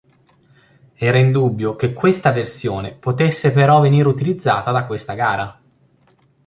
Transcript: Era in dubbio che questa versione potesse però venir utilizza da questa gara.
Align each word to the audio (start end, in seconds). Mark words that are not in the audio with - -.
Era 0.95 1.19
in 1.19 1.31
dubbio 1.31 1.75
che 1.75 1.93
questa 1.93 2.31
versione 2.31 2.95
potesse 2.95 3.51
però 3.51 3.79
venir 3.81 4.07
utilizza 4.07 4.59
da 4.65 4.87
questa 4.87 5.13
gara. 5.13 5.61